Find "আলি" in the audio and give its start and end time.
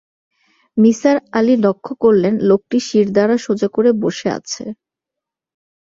1.37-1.55